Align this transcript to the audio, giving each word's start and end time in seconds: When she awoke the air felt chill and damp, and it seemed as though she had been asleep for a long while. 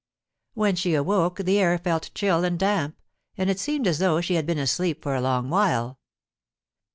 When 0.55 0.75
she 0.75 0.95
awoke 0.95 1.37
the 1.37 1.59
air 1.59 1.77
felt 1.77 2.09
chill 2.15 2.43
and 2.43 2.57
damp, 2.57 2.97
and 3.37 3.51
it 3.51 3.59
seemed 3.59 3.85
as 3.85 3.99
though 3.99 4.19
she 4.19 4.33
had 4.33 4.47
been 4.47 4.57
asleep 4.57 5.03
for 5.03 5.13
a 5.13 5.21
long 5.21 5.51
while. 5.51 5.99